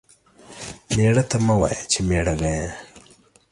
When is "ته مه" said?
1.29-1.55